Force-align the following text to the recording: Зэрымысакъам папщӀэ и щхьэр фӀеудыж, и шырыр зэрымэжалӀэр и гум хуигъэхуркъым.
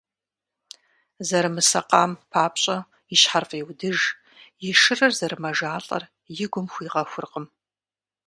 Зэрымысакъам 1.27 2.11
папщӀэ 2.31 2.77
и 3.13 3.15
щхьэр 3.21 3.45
фӀеудыж, 3.49 3.99
и 4.67 4.67
шырыр 4.81 5.11
зэрымэжалӀэр 5.19 6.03
и 6.43 6.45
гум 6.51 6.67
хуигъэхуркъым. 6.73 7.45